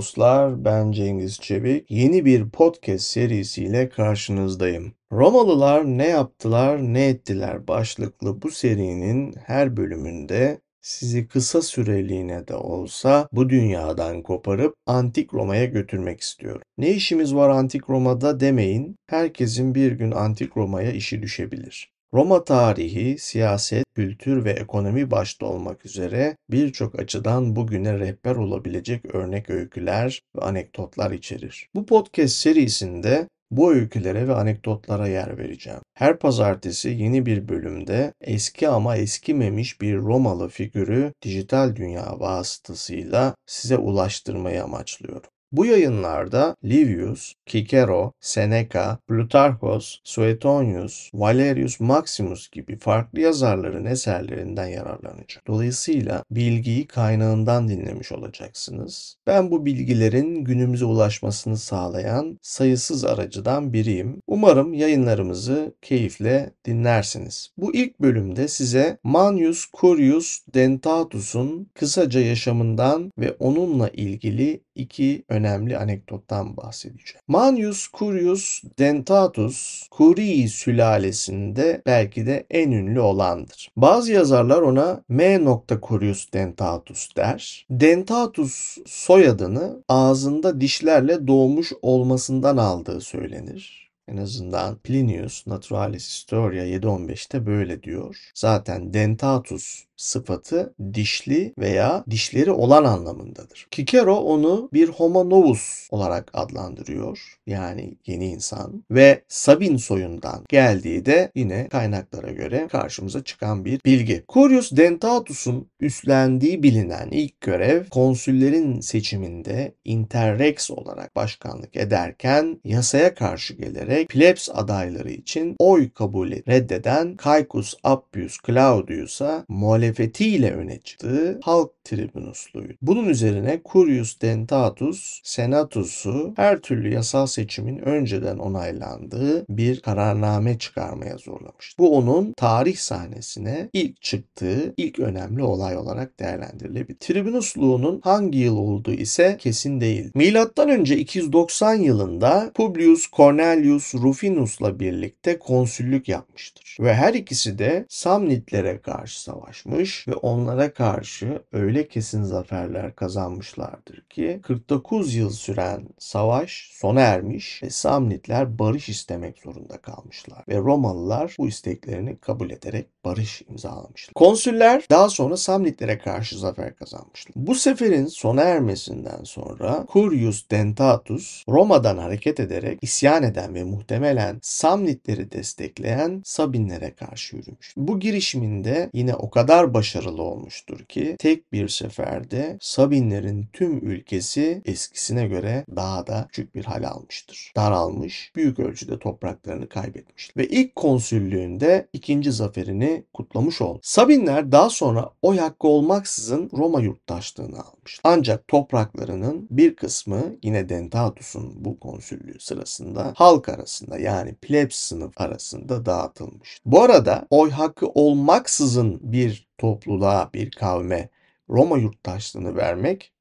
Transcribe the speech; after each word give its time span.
Dostlar, 0.00 0.64
ben 0.64 0.92
Cengiz 0.92 1.40
Çevik. 1.40 1.90
Yeni 1.90 2.24
bir 2.24 2.50
podcast 2.50 3.04
serisiyle 3.04 3.88
karşınızdayım. 3.88 4.92
Romalılar 5.12 5.84
ne 5.84 6.06
yaptılar, 6.08 6.78
ne 6.78 7.06
ettiler 7.06 7.68
başlıklı 7.68 8.42
bu 8.42 8.50
serinin 8.50 9.34
her 9.46 9.76
bölümünde 9.76 10.60
sizi 10.80 11.28
kısa 11.28 11.62
süreliğine 11.62 12.48
de 12.48 12.54
olsa 12.54 13.28
bu 13.32 13.50
dünyadan 13.50 14.22
koparıp 14.22 14.74
Antik 14.86 15.34
Roma'ya 15.34 15.64
götürmek 15.64 16.20
istiyorum. 16.20 16.62
Ne 16.78 16.90
işimiz 16.90 17.34
var 17.34 17.50
Antik 17.50 17.90
Roma'da 17.90 18.40
demeyin, 18.40 18.96
herkesin 19.06 19.74
bir 19.74 19.92
gün 19.92 20.10
Antik 20.10 20.56
Roma'ya 20.56 20.92
işi 20.92 21.22
düşebilir. 21.22 21.89
Roma 22.14 22.44
tarihi, 22.44 23.18
siyaset, 23.18 23.84
kültür 23.94 24.44
ve 24.44 24.50
ekonomi 24.50 25.10
başta 25.10 25.46
olmak 25.46 25.86
üzere 25.86 26.36
birçok 26.50 26.98
açıdan 26.98 27.56
bugüne 27.56 27.98
rehber 27.98 28.36
olabilecek 28.36 29.14
örnek 29.14 29.50
öyküler 29.50 30.22
ve 30.36 30.40
anekdotlar 30.40 31.10
içerir. 31.10 31.68
Bu 31.74 31.86
podcast 31.86 32.34
serisinde 32.34 33.28
bu 33.50 33.72
öykülere 33.72 34.28
ve 34.28 34.34
anekdotlara 34.34 35.08
yer 35.08 35.38
vereceğim. 35.38 35.80
Her 35.94 36.18
pazartesi 36.18 36.88
yeni 36.88 37.26
bir 37.26 37.48
bölümde 37.48 38.12
eski 38.20 38.68
ama 38.68 38.96
eskimemiş 38.96 39.80
bir 39.80 39.96
Romalı 39.96 40.48
figürü 40.48 41.12
dijital 41.22 41.76
dünya 41.76 42.20
vasıtasıyla 42.20 43.34
size 43.46 43.76
ulaştırmayı 43.76 44.64
amaçlıyorum. 44.64 45.30
Bu 45.52 45.66
yayınlarda 45.66 46.56
Livius, 46.64 47.32
Cicero, 47.46 48.12
Seneca, 48.20 48.98
Plutarchos, 49.08 49.98
Suetonius, 50.04 51.10
Valerius 51.14 51.80
Maximus 51.80 52.50
gibi 52.50 52.78
farklı 52.78 53.20
yazarların 53.20 53.84
eserlerinden 53.84 54.66
yararlanacak. 54.66 55.46
Dolayısıyla 55.46 56.24
bilgiyi 56.30 56.86
kaynağından 56.86 57.68
dinlemiş 57.68 58.12
olacaksınız. 58.12 59.16
Ben 59.26 59.50
bu 59.50 59.66
bilgilerin 59.66 60.44
günümüze 60.44 60.84
ulaşmasını 60.84 61.56
sağlayan 61.56 62.38
sayısız 62.42 63.04
aracıdan 63.04 63.72
biriyim. 63.72 64.22
Umarım 64.26 64.74
yayınlarımızı 64.74 65.74
keyifle 65.82 66.50
dinlersiniz. 66.64 67.50
Bu 67.56 67.74
ilk 67.74 68.00
bölümde 68.00 68.48
size 68.48 68.98
Manius 69.04 69.66
Curius 69.80 70.38
Dentatus'un 70.54 71.70
kısaca 71.74 72.20
yaşamından 72.20 73.12
ve 73.18 73.32
onunla 73.38 73.88
ilgili 73.88 74.60
iki 74.80 75.24
önemli 75.28 75.78
anekdottan 75.78 76.56
bahsedeceğim. 76.56 77.20
Manius 77.28 77.88
Curius 77.92 78.62
Dentatus, 78.78 79.88
Curii 79.96 80.48
sülalesinde 80.48 81.82
belki 81.86 82.26
de 82.26 82.46
en 82.50 82.70
ünlü 82.70 83.00
olandır. 83.00 83.68
Bazı 83.76 84.12
yazarlar 84.12 84.62
ona 84.62 85.02
M. 85.08 85.40
Curius 85.82 86.32
Dentatus 86.32 87.16
der. 87.16 87.66
Dentatus 87.70 88.78
soyadını 88.86 89.84
ağzında 89.88 90.60
dişlerle 90.60 91.26
doğmuş 91.26 91.72
olmasından 91.82 92.56
aldığı 92.56 93.00
söylenir. 93.00 93.90
En 94.08 94.16
azından 94.16 94.78
Plinius 94.78 95.46
Naturalis 95.46 96.08
Historia 96.08 96.64
7.15'te 96.64 97.46
böyle 97.46 97.82
diyor. 97.82 98.16
Zaten 98.34 98.94
dentatus 98.94 99.84
sıfatı 100.00 100.74
dişli 100.94 101.54
veya 101.58 102.04
dişleri 102.10 102.50
olan 102.50 102.84
anlamındadır. 102.84 103.66
Kikero 103.70 104.16
onu 104.16 104.68
bir 104.72 104.88
homo 104.88 105.30
novus 105.30 105.88
olarak 105.90 106.30
adlandırıyor. 106.32 107.36
Yani 107.46 107.94
yeni 108.06 108.26
insan 108.26 108.84
ve 108.90 109.22
Sabin 109.28 109.76
soyundan 109.76 110.44
geldiği 110.48 111.06
de 111.06 111.32
yine 111.34 111.68
kaynaklara 111.68 112.30
göre 112.30 112.68
karşımıza 112.70 113.24
çıkan 113.24 113.64
bir 113.64 113.80
bilgi. 113.84 114.24
Curius 114.28 114.72
Dentatus'un 114.72 115.70
üstlendiği 115.80 116.62
bilinen 116.62 117.08
ilk 117.10 117.40
görev 117.40 117.84
konsüllerin 117.88 118.80
seçiminde 118.80 119.74
interrex 119.84 120.70
olarak 120.70 121.16
başkanlık 121.16 121.76
ederken 121.76 122.60
yasaya 122.64 123.14
karşı 123.14 123.54
gelerek 123.54 124.08
plebs 124.08 124.48
adayları 124.52 125.10
için 125.10 125.56
oy 125.58 125.90
kabulü 125.90 126.42
reddeden 126.48 127.16
Caecus 127.24 127.74
Appius 127.84 128.36
Claudius'a 128.46 129.44
muhalefet 129.48 129.89
muhalefetiyle 129.90 130.52
öne 130.52 130.80
çıktığı 130.80 131.40
halk 131.42 131.70
tribunusluydu. 131.84 132.74
Bunun 132.82 133.08
üzerine 133.08 133.60
Curius 133.72 134.20
Dentatus 134.20 135.20
Senatus'u 135.24 136.32
her 136.36 136.58
türlü 136.58 136.92
yasal 136.92 137.26
seçimin 137.26 137.78
önceden 137.78 138.38
onaylandığı 138.38 139.46
bir 139.48 139.80
kararname 139.80 140.58
çıkarmaya 140.58 141.16
zorlamıştı. 141.18 141.82
Bu 141.82 141.96
onun 141.96 142.32
tarih 142.36 142.76
sahnesine 142.76 143.68
ilk 143.72 144.02
çıktığı 144.02 144.74
ilk 144.76 144.98
önemli 144.98 145.42
olay 145.42 145.76
olarak 145.76 146.20
değerlendirilebilir. 146.20 146.98
Tribunusluğunun 146.98 148.00
hangi 148.04 148.38
yıl 148.38 148.56
olduğu 148.56 148.92
ise 148.92 149.36
kesin 149.40 149.80
değil. 149.80 150.10
Milattan 150.14 150.68
önce 150.68 150.96
290 150.96 151.74
yılında 151.74 152.50
Publius 152.54 153.10
Cornelius 153.10 153.94
Rufinus'la 153.94 154.80
birlikte 154.80 155.38
konsüllük 155.38 156.08
yapmıştır. 156.08 156.76
Ve 156.80 156.94
her 156.94 157.14
ikisi 157.14 157.58
de 157.58 157.86
Samnitlere 157.88 158.80
karşı 158.80 159.22
savaşmış 159.22 159.79
almış 159.80 160.08
ve 160.08 160.14
onlara 160.14 160.72
karşı 160.72 161.42
öyle 161.52 161.88
kesin 161.88 162.22
zaferler 162.22 162.96
kazanmışlardır 162.96 164.00
ki 164.10 164.40
49 164.42 165.14
yıl 165.14 165.30
süren 165.30 165.88
savaş 165.98 166.70
sona 166.72 167.00
ermiş 167.00 167.62
ve 167.62 167.70
Samnitler 167.70 168.58
barış 168.58 168.88
istemek 168.88 169.38
zorunda 169.38 169.78
kalmışlar 169.78 170.44
ve 170.48 170.56
Romalılar 170.56 171.34
bu 171.38 171.48
isteklerini 171.48 172.16
kabul 172.16 172.50
ederek 172.50 172.86
barış 173.04 173.42
imzalamışlar. 173.48 174.14
Konsüller 174.14 174.84
daha 174.90 175.08
sonra 175.08 175.36
Samnitlere 175.36 175.98
karşı 175.98 176.38
zafer 176.38 176.76
kazanmışlar. 176.76 177.32
Bu 177.36 177.54
seferin 177.54 178.06
sona 178.06 178.42
ermesinden 178.42 179.24
sonra 179.24 179.86
Curius 179.92 180.50
Dentatus 180.50 181.44
Roma'dan 181.48 181.98
hareket 181.98 182.40
ederek 182.40 182.78
isyan 182.82 183.22
eden 183.22 183.54
ve 183.54 183.64
muhtemelen 183.64 184.38
Samnitleri 184.42 185.32
destekleyen 185.32 186.22
Sabinlere 186.24 186.94
karşı 186.94 187.36
yürümüş. 187.36 187.74
Bu 187.76 188.00
girişiminde 188.00 188.90
yine 188.92 189.14
o 189.14 189.30
kadar 189.30 189.59
başarılı 189.74 190.22
olmuştur 190.22 190.84
ki 190.84 191.16
tek 191.18 191.52
bir 191.52 191.68
seferde 191.68 192.58
Sabinlerin 192.60 193.48
tüm 193.52 193.90
ülkesi 193.90 194.62
eskisine 194.64 195.26
göre 195.26 195.64
daha 195.76 196.06
da 196.06 196.26
küçük 196.28 196.54
bir 196.54 196.64
hal 196.64 196.84
almıştır. 196.84 197.52
Daralmış, 197.56 198.32
büyük 198.36 198.58
ölçüde 198.58 198.98
topraklarını 198.98 199.68
kaybetmiştir. 199.68 200.36
Ve 200.36 200.48
ilk 200.48 200.76
konsüllüğünde 200.76 201.88
ikinci 201.92 202.32
zaferini 202.32 203.04
kutlamış 203.14 203.60
oldu. 203.60 203.80
Sabinler 203.82 204.52
daha 204.52 204.70
sonra 204.70 205.10
oy 205.22 205.38
hakkı 205.38 205.68
olmaksızın 205.68 206.50
Roma 206.52 206.80
yurttaşlığını 206.80 207.60
almış. 207.60 208.00
Ancak 208.04 208.48
topraklarının 208.48 209.46
bir 209.50 209.76
kısmı 209.76 210.36
yine 210.42 210.68
Dentatus'un 210.68 211.64
bu 211.64 211.80
konsüllüğü 211.80 212.40
sırasında 212.40 213.12
halk 213.16 213.48
arasında 213.48 213.98
yani 213.98 214.34
plebs 214.34 214.76
sınıf 214.76 215.20
arasında 215.20 215.86
dağıtılmış. 215.86 216.60
Bu 216.64 216.82
arada 216.82 217.26
oy 217.30 217.50
hakkı 217.50 217.86
olmaksızın 217.86 219.00
bir 219.02 219.50
topluluğa, 219.60 220.30
bir 220.34 220.50
kavme 220.50 221.08
Roma 221.48 221.78
yurttaşlığını 221.78 222.56
vermek 222.56 223.12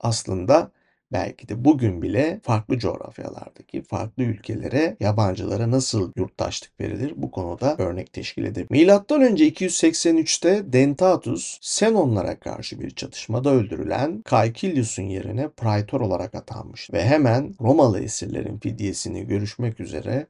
aslında 0.00 0.70
belki 1.12 1.48
de 1.48 1.64
bugün 1.64 2.02
bile 2.02 2.40
farklı 2.42 2.78
coğrafyalardaki 2.78 3.82
farklı 3.82 4.22
ülkelere 4.22 4.96
yabancılara 5.00 5.70
nasıl 5.70 6.12
yurttaşlık 6.16 6.80
verilir 6.80 7.12
bu 7.16 7.30
konuda 7.30 7.76
örnek 7.78 8.12
teşkil 8.12 8.44
edebilir. 8.44 8.70
Milattan 8.70 9.22
önce 9.22 9.48
283'te 9.48 10.72
Dentatus 10.72 11.58
Senonlara 11.62 12.40
karşı 12.40 12.80
bir 12.80 12.90
çatışmada 12.90 13.50
öldürülen 13.50 14.22
Caecilius'un 14.30 15.02
yerine 15.02 15.48
praetor 15.48 16.00
olarak 16.00 16.34
atanmış 16.34 16.92
ve 16.92 17.04
hemen 17.04 17.54
Romalı 17.60 18.00
esirlerin 18.00 18.58
fidyesini 18.58 19.26
görüşmek 19.26 19.80
üzere 19.80 20.26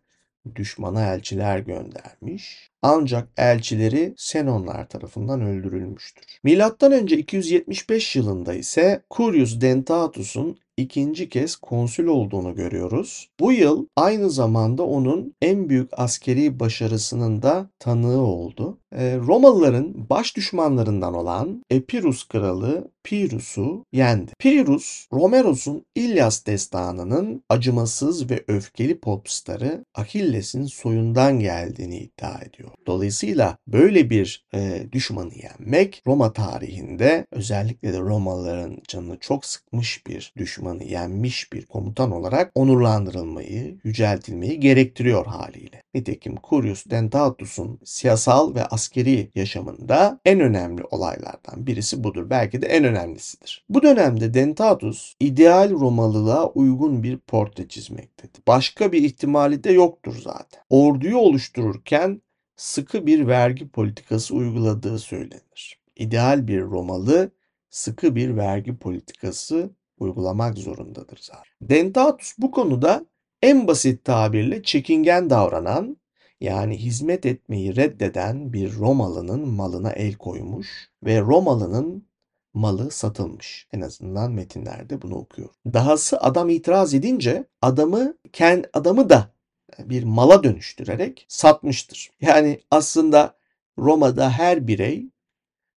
düşmana 0.56 1.14
elçiler 1.14 1.58
göndermiş. 1.58 2.70
Ancak 2.82 3.29
elçileri 3.37 4.14
Senonlar 4.17 4.88
tarafından 4.88 5.41
öldürülmüştür. 5.41 6.25
Milattan 6.43 6.93
önce 6.93 7.17
275 7.17 8.17
yılında 8.17 8.55
ise 8.55 9.02
Curius 9.11 9.61
Dentatus'un 9.61 10.58
ikinci 10.76 11.29
kez 11.29 11.56
konsül 11.56 12.06
olduğunu 12.06 12.55
görüyoruz. 12.55 13.29
Bu 13.41 13.52
yıl 13.52 13.87
aynı 13.96 14.31
zamanda 14.31 14.82
onun 14.82 15.35
en 15.43 15.69
büyük 15.69 15.88
askeri 15.93 16.61
başarısının 16.61 17.43
da 17.43 17.70
tanığı 17.79 18.20
oldu. 18.20 18.79
Ee, 18.99 19.17
Romalıların 19.17 19.94
baş 20.11 20.37
düşmanlarından 20.37 21.14
olan 21.14 21.64
Epirus 21.70 22.29
kralı 22.29 22.91
Pyrrhus'u 23.05 23.85
yendi. 23.93 24.32
Pyrrhus, 24.38 25.06
Romeros'un 25.12 25.87
İlyas 25.94 26.46
destanının 26.46 27.43
acımasız 27.49 28.31
ve 28.31 28.44
öfkeli 28.49 29.00
popstarı 29.00 29.85
Achilles'in 29.94 30.64
soyundan 30.64 31.41
geldiğini 31.41 31.99
iddia 31.99 32.38
ediyor. 32.38 32.70
Dolayısıyla 32.87 33.56
böyle 33.67 34.11
bir 34.11 34.46
e, 34.55 34.87
düşmanı 34.93 35.32
yenmek 35.35 36.02
Roma 36.06 36.32
tarihinde 36.32 37.26
özellikle 37.31 37.93
de 37.93 38.00
Romalıların 38.00 38.79
canını 38.88 39.19
çok 39.19 39.44
sıkmış 39.44 40.06
bir 40.06 40.32
düşmanı 40.37 40.85
yenmiş 40.85 41.52
bir 41.52 41.67
komutan 41.67 42.11
olarak 42.11 42.52
onurlandırılmayı, 42.55 43.79
yüceltilmeyi 43.85 44.61
gerektiriyor 44.61 45.26
haliyle. 45.26 45.82
Nitekim 45.94 46.35
Curius 46.49 46.87
Dentatus'un 46.91 47.81
siyasal 47.85 48.55
ve 48.55 48.64
askeri 48.64 48.83
askeri 48.84 49.31
yaşamında 49.34 50.20
en 50.25 50.40
önemli 50.40 50.82
olaylardan 50.90 51.66
birisi 51.66 52.04
budur. 52.04 52.31
Belki 52.31 52.62
de 52.62 52.66
en 52.66 52.84
önemlisidir. 52.84 53.64
Bu 53.69 53.82
dönemde 53.82 54.34
Dentatus 54.34 55.14
ideal 55.20 55.70
Romalılığa 55.70 56.48
uygun 56.48 57.02
bir 57.02 57.19
portre 57.19 57.69
çizmektedir. 57.69 58.42
Başka 58.46 58.92
bir 58.92 59.02
ihtimali 59.02 59.64
de 59.64 59.72
yoktur 59.72 60.16
zaten. 60.22 60.62
Orduyu 60.70 61.16
oluştururken 61.16 62.22
sıkı 62.56 63.06
bir 63.06 63.26
vergi 63.26 63.69
politikası 63.69 64.34
uyguladığı 64.34 64.98
söylenir. 64.98 65.81
İdeal 65.96 66.48
bir 66.48 66.60
Romalı 66.60 67.31
sıkı 67.70 68.16
bir 68.16 68.36
vergi 68.36 68.76
politikası 68.76 69.70
uygulamak 69.98 70.58
zorundadır 70.58 71.19
zaten. 71.20 71.52
Dentatus 71.62 72.34
bu 72.38 72.50
konuda 72.50 73.06
en 73.42 73.66
basit 73.66 74.04
tabirle 74.04 74.62
çekingen 74.62 75.31
davranan 75.31 75.96
yani 76.44 76.79
hizmet 76.79 77.26
etmeyi 77.26 77.76
reddeden 77.76 78.52
bir 78.52 78.75
Romalı'nın 78.75 79.49
malına 79.49 79.91
el 79.91 80.14
koymuş 80.14 80.88
ve 81.05 81.20
Romalı'nın 81.20 82.06
malı 82.55 82.91
satılmış. 82.91 83.69
En 83.73 83.81
azından 83.81 84.32
metinlerde 84.32 85.02
bunu 85.02 85.14
okuyor. 85.14 85.49
Dahası 85.67 86.19
adam 86.20 86.49
itiraz 86.49 86.94
edince 86.94 87.44
adamı 87.62 88.14
kendi 88.32 88.70
adamı 88.73 89.11
da 89.11 89.35
bir 89.79 90.05
mala 90.05 90.44
dönüştürerek 90.44 91.26
satmıştır. 91.29 92.11
Yani 92.20 92.61
aslında 92.70 93.37
Roma'da 93.79 94.31
her 94.31 94.67
birey 94.67 95.06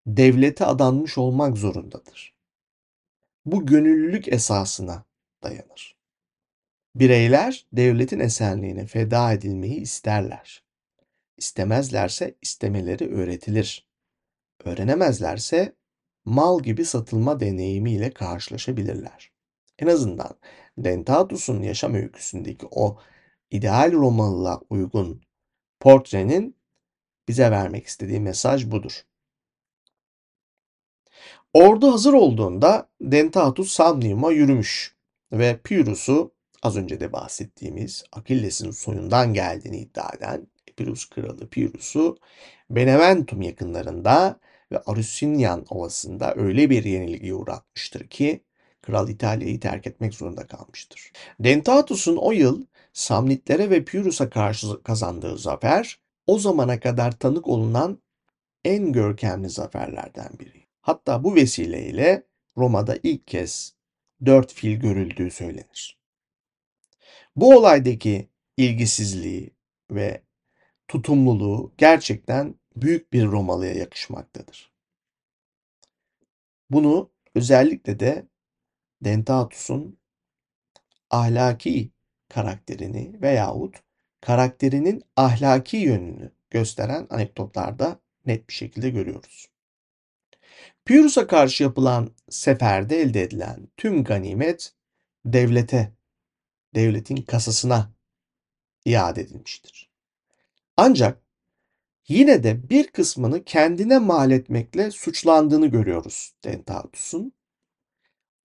devlete 0.07 0.65
adanmış 0.65 1.17
olmak 1.17 1.57
zorundadır. 1.57 2.35
Bu 3.45 3.65
gönüllülük 3.65 4.27
esasına 4.27 5.03
dayanır. 5.44 5.94
Bireyler 6.95 7.65
devletin 7.74 8.19
esenliğine 8.19 8.86
feda 8.86 9.33
edilmeyi 9.33 9.75
isterler. 9.75 10.63
İstemezlerse 11.38 12.36
istemeleri 12.42 13.15
öğretilir. 13.15 13.88
Öğrenemezlerse 14.63 15.75
mal 16.25 16.59
gibi 16.63 16.86
satılma 16.86 17.39
deneyimiyle 17.39 18.12
karşılaşabilirler. 18.12 19.31
En 19.80 19.88
azından 19.88 20.38
Dentatus'un 20.77 21.62
yaşam 21.62 21.94
öyküsündeki 21.94 22.68
o 22.71 23.00
ideal 23.51 23.91
Romalılığa 23.91 24.62
uygun 24.69 25.21
portrenin 25.80 26.56
bize 27.27 27.51
vermek 27.51 27.86
istediği 27.86 28.19
mesaj 28.19 28.65
budur. 28.71 29.06
Ordu 31.53 31.91
hazır 31.91 32.13
olduğunda 32.13 32.89
Dentatus 33.01 33.71
Samnium'a 33.71 34.31
yürümüş 34.31 34.95
ve 35.31 35.59
Pyrrhus'u 35.63 36.34
az 36.65 36.77
önce 36.77 37.00
de 37.00 37.13
bahsettiğimiz 37.13 38.03
Akilles'in 38.12 38.71
soyundan 38.71 39.33
geldiğini 39.33 39.77
iddia 39.77 40.09
eden 40.17 40.47
Epirus 40.67 41.09
kralı 41.09 41.50
Pyrrhus'u 41.50 42.17
Beneventum 42.69 43.41
yakınlarında 43.41 44.39
ve 44.71 44.81
Arusinyan 44.85 45.65
ovasında 45.69 46.33
öyle 46.35 46.69
bir 46.69 46.83
yenilgiye 46.83 47.33
uğratmıştır 47.33 48.07
ki 48.07 48.44
kral 48.81 49.09
İtalya'yı 49.09 49.59
terk 49.59 49.88
etmek 49.88 50.13
zorunda 50.13 50.47
kalmıştır. 50.47 51.12
Dentatus'un 51.39 52.17
o 52.17 52.31
yıl 52.31 52.65
Samnitlere 52.94 53.69
ve 53.69 53.83
Pyrrhus'a 53.83 54.29
karşı 54.29 54.83
kazandığı 54.83 55.38
zafer 55.38 56.00
o 56.27 56.39
zamana 56.39 56.79
kadar 56.79 57.19
tanık 57.19 57.47
olunan 57.47 58.01
en 58.65 58.91
görkemli 58.91 59.50
zaferlerden 59.50 60.29
biri. 60.39 60.65
Hatta 60.81 61.23
bu 61.23 61.35
vesileyle 61.35 62.23
Roma'da 62.57 62.97
ilk 63.03 63.27
kez 63.27 63.75
dört 64.25 64.53
fil 64.53 64.75
görüldüğü 64.75 65.31
söylenir. 65.31 66.04
Bu 67.35 67.55
olaydaki 67.57 68.29
ilgisizliği 68.57 69.55
ve 69.91 70.23
tutumluluğu 70.87 71.73
gerçekten 71.77 72.55
büyük 72.75 73.13
bir 73.13 73.25
Romalı'ya 73.25 73.73
yakışmaktadır. 73.73 74.71
Bunu 76.69 77.11
özellikle 77.35 77.99
de 77.99 78.27
Dentatus'un 79.01 79.99
ahlaki 81.09 81.91
karakterini 82.29 83.21
veyahut 83.21 83.83
karakterinin 84.21 85.03
ahlaki 85.15 85.77
yönünü 85.77 86.31
gösteren 86.49 87.07
anekdotlarda 87.09 87.99
net 88.25 88.49
bir 88.49 88.53
şekilde 88.53 88.89
görüyoruz. 88.89 89.49
Pyrrhus'a 90.85 91.27
karşı 91.27 91.63
yapılan 91.63 92.11
seferde 92.29 93.01
elde 93.01 93.21
edilen 93.21 93.67
tüm 93.77 94.03
ganimet 94.03 94.73
devlete, 95.25 95.94
devletin 96.75 97.16
kasasına 97.16 97.92
iade 98.86 99.22
edilmiştir. 99.22 99.89
Ancak 100.77 101.22
yine 102.07 102.44
de 102.44 102.69
bir 102.69 102.88
kısmını 102.88 103.44
kendine 103.44 104.00
mal 104.00 104.31
etmekle 104.31 104.92
suçlandığını 104.92 105.68
görüyoruz 105.68 106.33
Dentatus'un. 106.44 107.33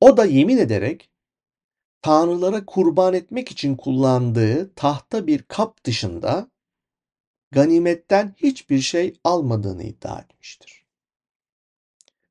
O 0.00 0.16
da 0.16 0.24
yemin 0.24 0.58
ederek 0.58 1.10
tanrılara 2.02 2.66
kurban 2.66 3.14
etmek 3.14 3.50
için 3.50 3.76
kullandığı 3.76 4.74
tahta 4.74 5.26
bir 5.26 5.42
kap 5.42 5.84
dışında 5.84 6.50
ganimetten 7.50 8.34
hiçbir 8.36 8.80
şey 8.80 9.20
almadığını 9.24 9.82
iddia 9.82 10.20
etmiştir. 10.20 10.84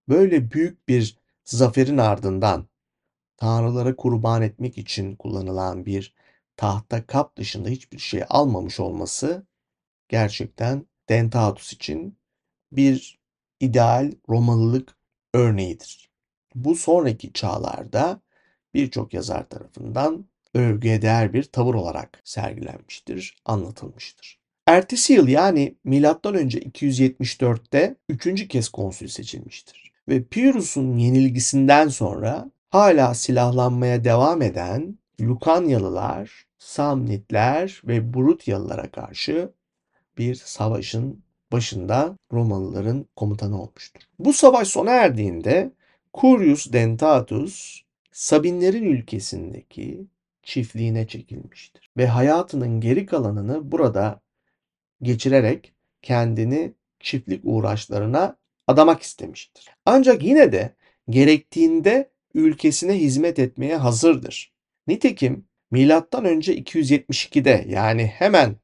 Böyle 0.10 0.52
büyük 0.52 0.88
bir 0.88 1.18
zaferin 1.46 1.98
ardından 1.98 2.68
tanrılara 3.40 3.96
kurban 3.96 4.42
etmek 4.42 4.78
için 4.78 5.16
kullanılan 5.16 5.86
bir 5.86 6.14
tahta 6.58 7.08
kap 7.08 7.36
dışında 7.36 7.70
hiçbir 7.70 8.00
şey 8.00 8.24
almamış 8.30 8.80
olması 8.80 9.46
gerçekten 10.10 10.86
Dentatus 11.10 11.74
için 11.74 12.18
bir 12.72 13.20
ideal 13.60 14.12
Romalılık 14.30 14.98
örneğidir. 15.34 16.10
Bu 16.56 16.76
sonraki 16.76 17.34
çağlarda 17.34 18.22
birçok 18.74 19.14
yazar 19.14 19.50
tarafından 19.50 20.26
övgüye 20.54 21.02
değer 21.02 21.34
bir 21.34 21.44
tavır 21.44 21.74
olarak 21.74 22.22
sergilenmiştir, 22.24 23.36
anlatılmıştır. 23.46 24.40
Ertesi 24.68 25.14
yıl 25.14 25.28
yani 25.28 25.76
önce 26.36 26.60
274'te 26.60 27.96
üçüncü 28.10 28.48
kez 28.48 28.70
konsül 28.70 29.08
seçilmiştir. 29.08 29.92
Ve 30.08 30.24
Pyrrhus'un 30.24 30.98
yenilgisinden 30.98 31.88
sonra 31.88 32.52
hala 32.70 33.14
silahlanmaya 33.14 34.04
devam 34.04 34.42
eden 34.42 34.98
Lukanyalılar, 35.22 36.46
Samnitler 36.58 37.82
ve 37.84 38.14
Brutyalılara 38.14 38.92
karşı 38.92 39.54
bir 40.18 40.36
savaşın 40.36 41.24
başında 41.52 42.18
Romalıların 42.34 43.06
komutanı 43.16 43.62
olmuştur. 43.62 44.02
Bu 44.20 44.34
savaş 44.34 44.68
sona 44.68 44.92
erdiğinde 44.92 45.72
Curius 46.14 46.74
Dentatus 46.74 47.82
Sabinlerin 48.12 48.84
ülkesindeki 48.84 50.08
çiftliğine 50.44 51.08
çekilmiştir 51.08 51.92
ve 51.98 52.08
hayatının 52.08 52.82
geri 52.82 53.06
kalanını 53.06 53.72
burada 53.72 54.22
geçirerek 55.02 55.74
kendini 56.02 56.74
çiftlik 57.00 57.42
uğraşlarına 57.44 58.38
adamak 58.68 59.02
istemiştir. 59.02 59.70
Ancak 59.86 60.24
yine 60.24 60.52
de 60.52 60.76
gerektiğinde 61.10 62.10
ülkesine 62.40 62.94
hizmet 62.94 63.40
etmeye 63.40 63.78
hazırdır. 63.78 64.54
Nitekim 64.88 65.46
milattan 65.72 66.26
önce 66.26 66.58
272'de 66.58 67.66
yani 67.68 68.06
hemen 68.06 68.56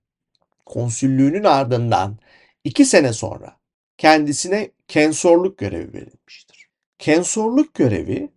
konsüllüğünün 0.66 1.44
ardından 1.44 2.18
iki 2.64 2.86
sene 2.86 3.14
sonra 3.14 3.60
kendisine 3.98 4.72
kensorluk 4.88 5.58
görevi 5.58 5.94
verilmiştir. 5.94 6.70
Kensorluk 7.00 7.74
görevi 7.74 8.30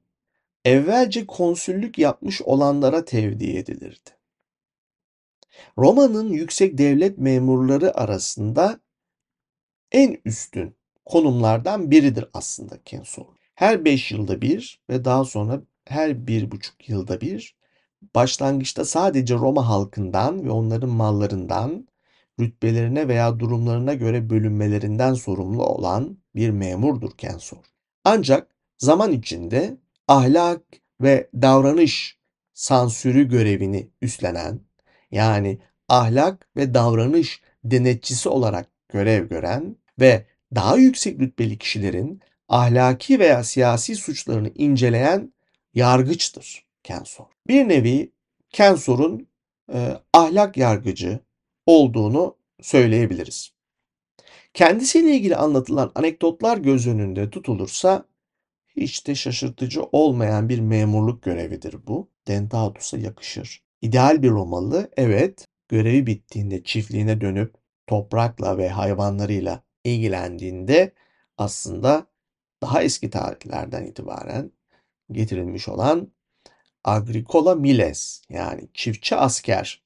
evvelce 0.65 1.27
konsüllük 1.27 1.99
yapmış 1.99 2.43
olanlara 2.43 3.05
tevdi 3.05 3.57
edilirdi. 3.57 4.11
Roma'nın 5.79 6.29
yüksek 6.29 6.79
devlet 6.79 7.19
memurları 7.19 7.97
arasında 7.97 8.81
en 9.93 10.21
üstün 10.25 10.77
konumlardan 11.05 11.91
biridir 11.91 12.25
aslında 12.33 12.83
kensor. 12.85 13.38
Her 13.59 13.85
beş 13.85 14.13
yılda 14.13 14.41
bir 14.41 14.81
ve 14.91 15.05
daha 15.05 15.25
sonra 15.25 15.63
her 15.85 16.27
bir 16.27 16.51
buçuk 16.51 16.89
yılda 16.89 17.21
bir 17.21 17.57
başlangıçta 18.15 18.85
sadece 18.85 19.35
Roma 19.35 19.69
halkından 19.69 20.45
ve 20.45 20.51
onların 20.51 20.91
mallarından 20.91 21.89
rütbelerine 22.41 23.09
veya 23.09 23.39
durumlarına 23.39 23.95
göre 23.95 24.31
bölünmelerinden 24.31 25.15
sorumlu 25.15 25.67
olan 25.67 26.19
bir 26.35 26.51
memurdur 26.51 27.11
kensor. 27.11 27.59
Ancak 28.05 28.55
zaman 28.79 29.13
içinde 29.13 29.77
ahlak 30.09 30.63
ve 31.01 31.31
davranış 31.35 32.19
sansürü 32.55 33.29
görevini 33.29 33.91
üstlenen 34.03 34.61
yani 35.11 35.59
ahlak 35.89 36.49
ve 36.57 36.75
davranış 36.75 37.43
denetçisi 37.65 38.29
olarak 38.29 38.69
görev 38.89 39.29
gören 39.29 39.77
ve 40.01 40.27
daha 40.55 40.77
yüksek 40.77 41.21
rütbeli 41.21 41.59
kişilerin 41.59 42.21
ahlaki 42.49 43.19
veya 43.19 43.45
siyasi 43.45 43.97
suçlarını 43.97 44.51
inceleyen 44.55 45.33
yargıçtır 45.75 46.65
Kensor. 46.83 47.27
Bir 47.49 47.69
nevi 47.69 48.13
Kensor'un 48.51 49.29
e, 49.73 49.97
ahlak 50.13 50.57
yargıcı 50.57 51.21
olduğunu 51.67 52.37
söyleyebiliriz. 52.61 53.53
Kendisiyle 54.55 55.17
ilgili 55.17 55.37
anlatılan 55.37 55.93
anekdotlar 55.95 56.59
göz 56.59 56.87
önünde 56.87 57.31
tutulursa 57.31 58.05
hiç 58.77 59.07
de 59.07 59.15
şaşırtıcı 59.15 59.83
olmayan 59.83 60.49
bir 60.49 60.59
memurluk 60.59 61.23
görevidir 61.23 61.77
bu. 61.87 62.09
Dentatus'a 62.29 62.99
yakışır. 62.99 63.63
İdeal 63.83 64.23
bir 64.23 64.31
Romalı 64.31 64.91
evet 64.97 65.47
görevi 65.69 66.07
bittiğinde 66.07 66.63
çiftliğine 66.63 67.21
dönüp 67.21 67.55
toprakla 67.87 68.59
ve 68.59 68.69
hayvanlarıyla 68.69 69.63
ilgilendiğinde 69.85 70.93
aslında 71.39 72.07
daha 72.63 72.83
eski 72.83 73.11
tarihlerden 73.11 73.87
itibaren 73.87 74.53
getirilmiş 75.13 75.69
olan 75.69 76.13
agricola 76.85 77.55
miles 77.55 78.23
yani 78.29 78.69
çiftçi 78.75 79.17
asker 79.17 79.83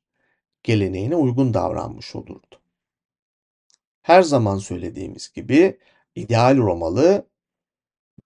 geleneğine 0.62 1.16
uygun 1.16 1.54
davranmış 1.54 2.14
olurdu. 2.14 2.60
Her 4.02 4.22
zaman 4.22 4.58
söylediğimiz 4.58 5.32
gibi 5.32 5.78
ideal 6.14 6.56
Romalı 6.56 7.26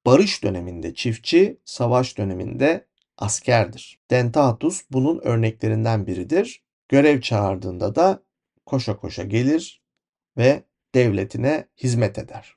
barış 0.07 0.43
döneminde 0.43 0.95
çiftçi, 0.95 1.61
savaş 1.65 2.19
döneminde 2.19 2.87
askerdir. 3.19 4.01
Dentatus 4.11 4.83
bunun 4.91 5.21
örneklerinden 5.25 6.07
biridir. 6.07 6.63
Görev 6.89 7.21
çağırdığında 7.21 7.95
da 7.95 8.23
koşa 8.67 8.97
koşa 8.97 9.25
gelir 9.25 9.83
ve 10.37 10.63
devletine 10.95 11.69
hizmet 11.77 12.19
eder. 12.19 12.56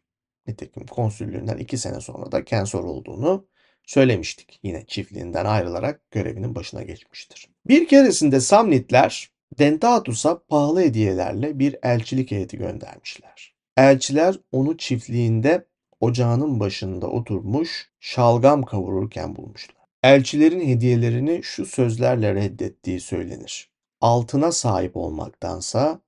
Nitekim 0.50 0.86
konsüllüğünden 0.86 1.58
iki 1.58 1.78
sene 1.78 2.02
sonra 2.02 2.32
da 2.32 2.44
kensor 2.46 2.84
olduğunu 2.84 3.48
söylemiştik. 3.86 4.60
Yine 4.64 4.86
çiftliğinden 4.86 5.46
ayrılarak 5.46 6.12
görevinin 6.12 6.56
başına 6.56 6.84
geçmiştir. 6.84 7.50
Bir 7.68 7.88
keresinde 7.88 8.40
Samnitler 8.40 9.32
Dentatus'a 9.60 10.40
pahalı 10.40 10.82
hediyelerle 10.82 11.60
bir 11.60 11.76
elçilik 11.84 12.32
heyeti 12.32 12.58
göndermişler. 12.58 13.56
Elçiler 13.78 14.40
onu 14.52 14.78
çiftliğinde 14.78 15.66
ocağının 16.00 16.60
başında 16.60 17.08
oturmuş 17.08 17.92
şalgam 18.00 18.64
kavururken 18.64 19.36
bulmuşlar. 19.36 19.86
Elçilerin 20.04 20.68
hediyelerini 20.68 21.44
şu 21.44 21.66
sözlerle 21.66 22.36
reddettiği 22.36 23.00
söylenir. 23.00 23.72
Altına 24.02 24.52
sahip 24.52 24.98
olmaktansa 24.98 26.02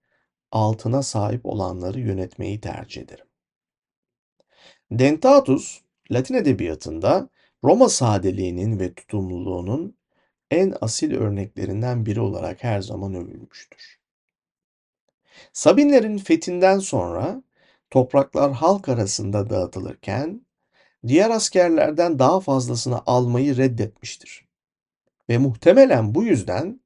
altına 0.52 1.04
sahip 1.04 1.46
olanları 1.46 2.00
yönetmeyi 2.00 2.62
tercih 2.62 3.02
ederim. 3.02 3.26
Dentatus, 4.92 5.82
Latin 6.12 6.34
edebiyatında 6.34 7.30
Roma 7.64 7.90
sadeliğinin 7.90 8.80
ve 8.80 8.94
tutumluluğunun 8.94 9.98
en 10.52 10.74
asil 10.82 11.16
örneklerinden 11.16 12.06
biri 12.06 12.22
olarak 12.22 12.64
her 12.64 12.82
zaman 12.82 13.16
övülmüştür. 13.16 14.00
Sabinlerin 15.54 16.18
fethinden 16.18 16.80
sonra 16.80 17.44
topraklar 17.90 18.52
halk 18.52 18.90
arasında 18.90 19.50
dağıtılırken 19.50 20.46
diğer 21.08 21.30
askerlerden 21.30 22.20
daha 22.20 22.40
fazlasını 22.40 23.02
almayı 23.06 23.58
reddetmiştir. 23.58 24.46
Ve 25.30 25.38
muhtemelen 25.38 26.16
bu 26.16 26.24
yüzden 26.24 26.82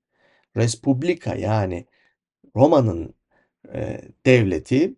Respublika 0.58 1.36
yani 1.36 1.86
Roma'nın 2.56 3.14
e, 3.74 4.02
devleti 4.26 4.96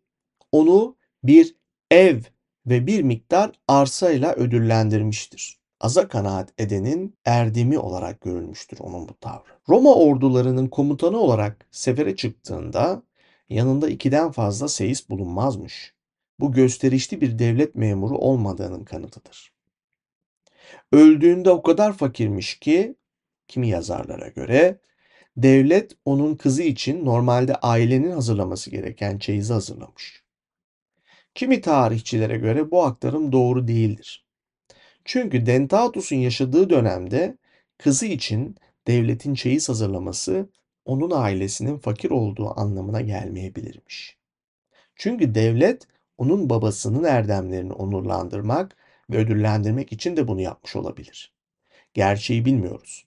onu 0.51 0.95
bir 1.23 1.55
ev 1.91 2.21
ve 2.67 2.88
bir 2.88 3.03
miktar 3.03 3.51
arsayla 3.67 4.33
ödüllendirmiştir. 4.33 5.57
Aza 5.79 6.07
kanaat 6.07 6.53
edenin 6.57 7.15
erdemi 7.25 7.79
olarak 7.79 8.21
görülmüştür 8.21 8.79
onun 8.81 9.09
bu 9.09 9.13
tavrı. 9.13 9.51
Roma 9.69 9.95
ordularının 9.95 10.67
komutanı 10.67 11.17
olarak 11.17 11.67
sefere 11.71 12.15
çıktığında 12.15 13.03
yanında 13.50 13.89
ikiden 13.89 14.31
fazla 14.31 14.67
seyis 14.67 15.09
bulunmazmış. 15.09 15.93
Bu 16.39 16.51
gösterişli 16.51 17.21
bir 17.21 17.39
devlet 17.39 17.75
memuru 17.75 18.17
olmadığının 18.17 18.83
kanıtıdır. 18.83 19.53
Öldüğünde 20.91 21.50
o 21.50 21.62
kadar 21.62 21.93
fakirmiş 21.93 22.59
ki 22.59 22.95
kimi 23.47 23.67
yazarlara 23.67 24.27
göre 24.27 24.79
devlet 25.38 25.97
onun 26.05 26.36
kızı 26.36 26.63
için 26.63 27.05
normalde 27.05 27.55
ailenin 27.55 28.12
hazırlaması 28.12 28.69
gereken 28.69 29.17
çeyizi 29.17 29.53
hazırlamış. 29.53 30.26
Kimi 31.38 31.62
tarihçilere 31.62 32.38
göre 32.38 32.72
bu 32.72 32.84
aktarım 32.84 33.32
doğru 33.32 33.67
değildir. 33.67 34.25
Çünkü 35.06 35.46
Dentatus'un 35.46 36.15
yaşadığı 36.15 36.70
dönemde 36.70 37.38
kızı 37.77 38.06
için 38.06 38.56
devletin 38.88 39.34
çeyiz 39.34 39.70
hazırlaması 39.70 40.50
onun 40.86 41.12
ailesinin 41.12 41.77
fakir 41.77 42.12
olduğu 42.12 42.60
anlamına 42.60 43.01
gelmeyebilirmiş. 43.01 44.17
Çünkü 44.96 45.36
devlet 45.36 45.88
onun 46.17 46.50
babasının 46.50 47.03
erdemlerini 47.03 47.74
onurlandırmak 47.74 48.77
ve 49.10 49.17
ödüllendirmek 49.17 49.94
için 49.94 50.17
de 50.17 50.27
bunu 50.27 50.41
yapmış 50.41 50.75
olabilir. 50.75 51.34
Gerçeği 51.94 52.46
bilmiyoruz. 52.46 53.06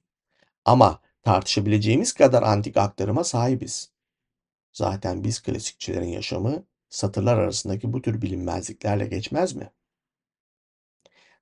Ama 0.65 1.01
tartışabileceğimiz 1.23 2.13
kadar 2.13 2.43
antik 2.43 2.77
aktarıma 2.77 3.25
sahibiz. 3.25 3.91
Zaten 4.73 5.25
biz 5.25 5.43
klasikçilerin 5.43 6.09
yaşamı 6.09 6.70
satırlar 6.91 7.39
arasındaki 7.39 7.93
bu 7.93 8.03
tür 8.03 8.23
bilinmezliklerle 8.23 9.07
geçmez 9.07 9.55
mi? 9.57 9.71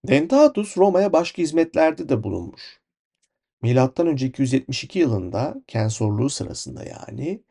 Dentatus 0.05 0.77
Roma'ya 0.77 1.13
başka 1.13 1.43
hizmetlerde 1.43 2.09
de 2.09 2.23
bulunmuş. 2.23 2.81
Milattan 3.63 4.07
önce 4.07 4.27
272 4.27 4.99
yılında 4.99 5.63
kensorluğu 5.67 6.31
sırasında 6.31 6.85
yani 6.85 7.43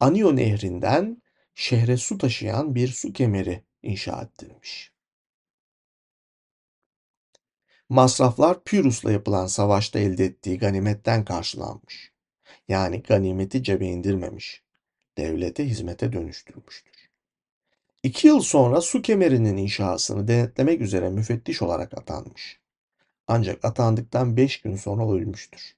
Anio 0.00 0.36
nehrinden 0.36 1.22
şehre 1.54 1.96
su 1.96 2.18
taşıyan 2.18 2.74
bir 2.74 2.88
su 2.88 3.12
kemeri 3.12 3.64
inşa 3.82 4.22
ettirilmiş. 4.22 4.92
Masraflar 7.88 8.64
Pyrrhus'la 8.64 9.12
yapılan 9.12 9.46
savaşta 9.46 9.98
elde 9.98 10.24
ettiği 10.24 10.58
ganimetten 10.58 11.24
karşılanmış. 11.24 12.12
Yani 12.68 13.02
ganimeti 13.02 13.62
cebe 13.62 13.86
indirmemiş. 13.86 14.62
Devlete 15.18 15.66
hizmete 15.68 16.12
dönüştürmüştür. 16.12 16.95
İki 18.06 18.26
yıl 18.26 18.40
sonra 18.40 18.80
su 18.80 19.02
kemerinin 19.02 19.56
inşasını 19.56 20.28
denetlemek 20.28 20.80
üzere 20.80 21.10
müfettiş 21.10 21.62
olarak 21.62 21.98
atanmış. 21.98 22.60
Ancak 23.26 23.64
atandıktan 23.64 24.36
beş 24.36 24.60
gün 24.60 24.76
sonra 24.76 25.12
ölmüştür. 25.12 25.76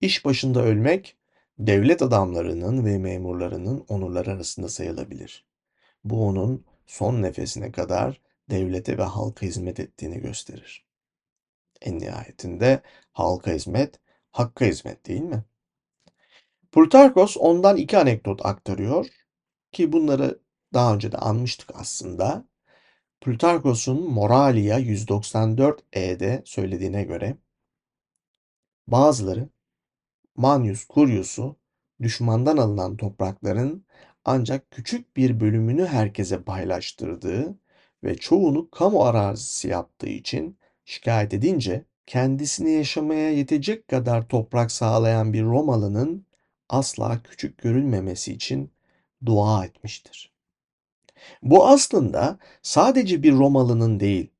İş 0.00 0.24
başında 0.24 0.62
ölmek, 0.62 1.16
devlet 1.58 2.02
adamlarının 2.02 2.84
ve 2.84 2.98
memurlarının 2.98 3.84
onurları 3.88 4.30
arasında 4.30 4.68
sayılabilir. 4.68 5.46
Bu 6.04 6.26
onun 6.26 6.64
son 6.86 7.22
nefesine 7.22 7.72
kadar 7.72 8.20
devlete 8.50 8.98
ve 8.98 9.02
halka 9.02 9.46
hizmet 9.46 9.80
ettiğini 9.80 10.20
gösterir. 10.20 10.86
En 11.80 11.98
nihayetinde 11.98 12.80
halka 13.12 13.50
hizmet, 13.50 14.00
hakka 14.30 14.64
hizmet 14.64 15.06
değil 15.06 15.22
mi? 15.22 15.44
Plutarkos 16.72 17.36
ondan 17.36 17.76
iki 17.76 17.98
anekdot 17.98 18.46
aktarıyor 18.46 19.06
ki 19.72 19.92
bunları 19.92 20.38
daha 20.74 20.94
önce 20.94 21.12
de 21.12 21.16
anmıştık 21.16 21.70
aslında. 21.74 22.44
Plutarkos'un 23.20 24.10
Moralia 24.10 24.80
194e'de 24.80 26.42
söylediğine 26.44 27.04
göre 27.04 27.36
bazıları 28.86 29.48
Manius 30.36 30.88
Curius'u 30.88 31.56
düşmandan 32.02 32.56
alınan 32.56 32.96
toprakların 32.96 33.84
ancak 34.24 34.70
küçük 34.70 35.16
bir 35.16 35.40
bölümünü 35.40 35.86
herkese 35.86 36.42
paylaştırdığı 36.42 37.58
ve 38.04 38.16
çoğunu 38.16 38.70
kamu 38.70 39.04
arazisi 39.04 39.68
yaptığı 39.68 40.08
için 40.08 40.58
şikayet 40.84 41.34
edince 41.34 41.84
kendisine 42.06 42.70
yaşamaya 42.70 43.30
yetecek 43.30 43.88
kadar 43.88 44.28
toprak 44.28 44.72
sağlayan 44.72 45.32
bir 45.32 45.42
Romalı'nın 45.42 46.26
asla 46.68 47.22
küçük 47.22 47.58
görülmemesi 47.58 48.32
için 48.32 48.72
dua 49.26 49.64
etmiştir. 49.64 50.37
Bu 51.42 51.66
aslında 51.66 52.38
sadece 52.62 53.22
bir 53.22 53.32
Romalı'nın 53.32 54.00
değil, 54.00 54.30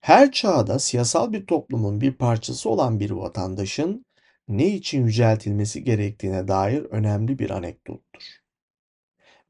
her 0.00 0.32
çağda 0.32 0.78
siyasal 0.78 1.32
bir 1.32 1.46
toplumun 1.46 2.00
bir 2.00 2.12
parçası 2.12 2.70
olan 2.70 3.00
bir 3.00 3.10
vatandaşın 3.10 4.06
ne 4.48 4.66
için 4.66 5.04
yüceltilmesi 5.06 5.84
gerektiğine 5.84 6.48
dair 6.48 6.84
önemli 6.84 7.38
bir 7.38 7.50
anekdottur. 7.50 8.22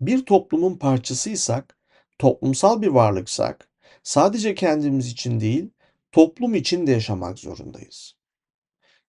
Bir 0.00 0.26
toplumun 0.26 0.74
parçasıysak, 0.74 1.78
toplumsal 2.18 2.82
bir 2.82 2.88
varlıksak, 2.88 3.68
sadece 4.02 4.54
kendimiz 4.54 5.06
için 5.06 5.40
değil, 5.40 5.70
toplum 6.12 6.54
için 6.54 6.86
de 6.86 6.90
yaşamak 6.90 7.38
zorundayız. 7.38 8.14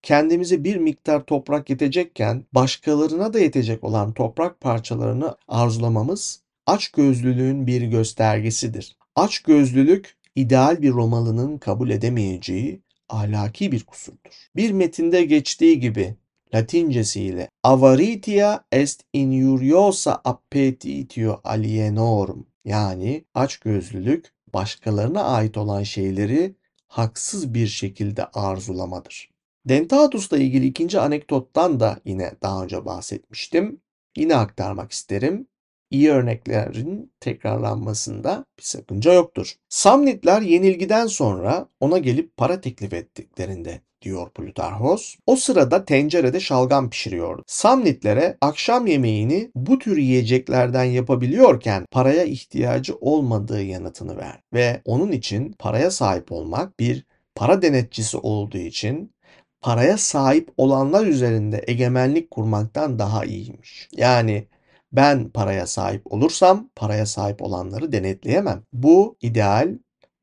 Kendimize 0.02 0.64
bir 0.64 0.76
miktar 0.76 1.26
toprak 1.26 1.70
yetecekken 1.70 2.46
başkalarına 2.54 3.34
da 3.34 3.40
yetecek 3.40 3.84
olan 3.84 4.14
toprak 4.14 4.62
parçalarını 4.62 5.36
arzulamamız 5.48 6.44
açgözlülüğün 6.70 7.68
bir 7.68 7.82
göstergesidir. 7.82 8.98
Açgözlülük 9.16 10.18
ideal 10.36 10.82
bir 10.82 10.92
Romalı'nın 10.92 11.58
kabul 11.58 11.90
edemeyeceği 11.90 12.82
ahlaki 13.10 13.72
bir 13.72 13.84
kusurdur. 13.84 14.50
Bir 14.56 14.72
metinde 14.72 15.26
geçtiği 15.26 15.80
gibi 15.80 16.16
Latincesiyle 16.54 17.50
avaritia 17.64 18.64
est 18.72 19.02
injuriosa 19.14 20.22
appetitio 20.26 21.42
alienorum 21.44 22.48
Yani 22.66 23.26
açgözlülük 23.34 24.34
başkalarına 24.54 25.24
ait 25.24 25.58
olan 25.58 25.84
şeyleri 25.84 26.56
haksız 26.88 27.54
bir 27.54 27.68
şekilde 27.68 28.26
arzulamadır. 28.26 29.30
Dentatus'la 29.66 30.38
ilgili 30.38 30.66
ikinci 30.66 31.00
anekdottan 31.00 31.80
da 31.80 32.00
yine 32.06 32.32
daha 32.42 32.64
önce 32.64 32.86
bahsetmiştim. 32.86 33.82
Yine 34.18 34.36
aktarmak 34.36 34.92
isterim. 34.92 35.48
İyi 35.92 36.12
örneklerin 36.12 37.12
tekrarlanmasında 37.20 38.46
bir 38.58 38.64
sakınca 38.64 39.14
yoktur. 39.14 39.56
Samnitler 39.70 40.42
yenilgiden 40.42 41.08
sonra 41.08 41.68
ona 41.80 41.98
gelip 41.98 42.38
para 42.38 42.62
teklif 42.62 42.94
ettiklerinde 42.94 43.82
diyor 44.02 44.30
Plutarhos. 44.30 45.16
O 45.26 45.36
sırada 45.36 45.86
tencerede 45.86 46.40
şalgam 46.40 46.90
pişiriyordu. 46.90 47.44
Samnitlere 47.48 48.38
akşam 48.42 48.88
yemeğini 48.88 49.52
bu 49.56 49.80
tür 49.80 49.98
yiyeceklerden 49.98 50.84
yapabiliyorken 50.84 51.86
paraya 51.92 52.24
ihtiyacı 52.24 52.96
olmadığı 53.02 53.64
yanıtını 53.64 54.18
ver. 54.18 54.40
Ve 54.54 54.82
onun 54.86 55.12
için 55.12 55.56
paraya 55.60 55.92
sahip 55.92 56.32
olmak 56.32 56.80
bir 56.80 57.06
para 57.36 57.62
denetçisi 57.62 58.18
olduğu 58.18 58.58
için 58.58 59.14
paraya 59.62 59.98
sahip 59.98 60.50
olanlar 60.58 61.06
üzerinde 61.06 61.64
egemenlik 61.68 62.32
kurmaktan 62.32 63.00
daha 63.00 63.26
iyiymiş. 63.26 63.90
Yani 63.98 64.48
ben 64.92 65.30
paraya 65.30 65.68
sahip 65.68 66.14
olursam 66.14 66.70
paraya 66.76 67.06
sahip 67.06 67.42
olanları 67.42 67.92
denetleyemem. 67.92 68.64
Bu 68.74 69.18
ideal 69.22 69.78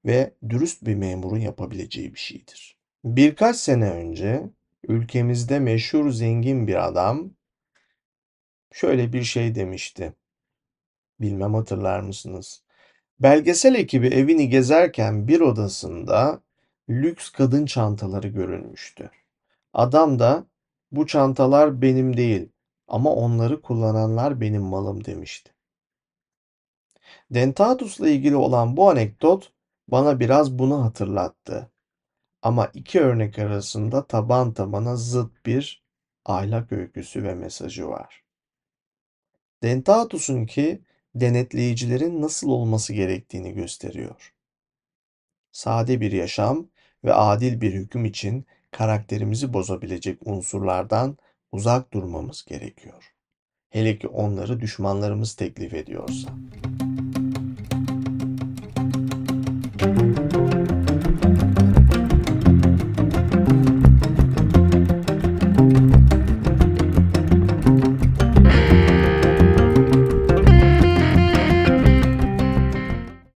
ve 0.05 0.35
dürüst 0.49 0.87
bir 0.87 0.95
memurun 0.95 1.39
yapabileceği 1.39 2.15
bir 2.15 2.19
şeydir. 2.19 2.79
Birkaç 3.05 3.57
sene 3.57 3.91
önce 3.91 4.51
ülkemizde 4.89 5.59
meşhur 5.59 6.11
zengin 6.11 6.67
bir 6.67 6.87
adam 6.87 7.31
şöyle 8.73 9.13
bir 9.13 9.23
şey 9.23 9.55
demişti. 9.55 10.13
Bilmem 11.21 11.55
hatırlar 11.55 12.01
mısınız? 12.01 12.63
Belgesel 13.21 13.75
ekibi 13.75 14.07
evini 14.07 14.49
gezerken 14.49 15.29
bir 15.29 15.41
odasında 15.41 16.43
lüks 16.89 17.31
kadın 17.31 17.67
çantaları 17.67 18.29
görülmüştü. 18.29 19.11
Adam 19.73 20.19
da 20.19 20.47
bu 20.93 21.07
çantalar 21.07 21.83
benim 21.83 22.17
değil 22.17 22.49
ama 22.89 23.13
onları 23.15 23.63
kullananlar 23.63 24.41
benim 24.41 24.63
malım 24.63 25.05
demişti. 25.05 25.53
Dentatus'la 27.31 28.09
ilgili 28.09 28.37
olan 28.37 28.77
bu 28.77 28.91
anekdot 28.91 29.53
bana 29.89 30.21
biraz 30.21 30.59
bunu 30.59 30.85
hatırlattı. 30.85 31.71
Ama 32.43 32.67
iki 32.75 33.01
örnek 33.01 33.39
arasında 33.39 34.07
taban 34.07 34.53
tabana 34.53 34.97
zıt 34.97 35.47
bir 35.47 35.85
ahlak 36.25 36.73
öyküsü 36.73 37.25
ve 37.25 37.35
mesajı 37.35 37.89
var. 37.89 38.25
Dentatus'un 39.63 40.47
ki 40.47 40.83
denetleyicilerin 41.15 42.23
nasıl 42.23 42.49
olması 42.49 42.93
gerektiğini 42.93 43.53
gösteriyor. 43.55 44.35
Sade 45.53 46.01
bir 46.01 46.13
yaşam 46.13 46.69
ve 47.05 47.15
adil 47.15 47.61
bir 47.61 47.73
hüküm 47.75 48.05
için 48.05 48.47
karakterimizi 48.71 49.53
bozabilecek 49.53 50.27
unsurlardan 50.27 51.19
uzak 51.57 51.93
durmamız 51.93 52.45
gerekiyor. 52.45 53.13
Hele 53.71 53.99
ki 53.99 54.09
onları 54.09 54.61
düşmanlarımız 54.61 55.35
teklif 55.35 55.75
ediyorsa. 55.75 56.29